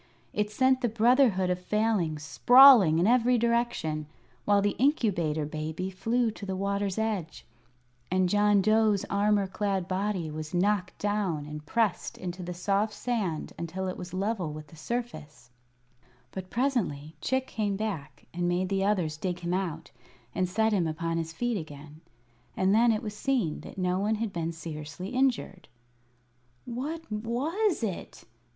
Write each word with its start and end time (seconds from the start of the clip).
It 0.33 0.49
sent 0.49 0.81
the 0.81 0.89
Brotherhood 0.89 1.51
of 1.51 1.59
Failings 1.61 2.23
sprawling 2.23 2.97
in 2.97 3.05
every 3.05 3.37
direction, 3.37 4.07
while 4.45 4.59
the 4.59 4.75
Incubator 4.79 5.45
Baby 5.45 5.91
flew 5.91 6.31
to 6.31 6.43
the 6.43 6.55
water's 6.55 6.97
edge, 6.97 7.45
and 8.09 8.27
John 8.27 8.63
Dough's 8.63 9.05
armor 9.11 9.45
clad 9.45 9.87
body 9.87 10.31
was 10.31 10.55
knocked 10.55 10.97
down 10.97 11.45
and 11.45 11.63
pressed 11.67 12.17
into 12.17 12.41
the 12.41 12.51
soft 12.55 12.93
sand 12.93 13.53
until 13.59 13.87
it 13.87 13.95
was 13.95 14.11
level 14.11 14.51
with 14.51 14.69
the 14.69 14.75
surface. 14.75 15.51
But 16.31 16.49
presently 16.49 17.15
Chick 17.21 17.45
came 17.45 17.75
back 17.77 18.25
and 18.33 18.47
made 18.47 18.69
the 18.69 18.83
others 18.83 19.17
dig 19.17 19.41
him 19.41 19.53
out 19.53 19.91
and 20.33 20.49
set 20.49 20.73
him 20.73 20.87
upon 20.87 21.19
his 21.19 21.31
feet 21.31 21.57
again, 21.59 22.01
and 22.57 22.73
then 22.73 22.91
it 22.91 23.03
was 23.03 23.15
seen 23.15 23.59
that 23.59 23.77
no 23.77 23.99
one 23.99 24.15
had 24.15 24.33
been 24.33 24.51
seriously 24.51 25.09
injured. 25.09 25.67
"What 26.65 27.01
was 27.11 27.83
it?" 27.83 28.23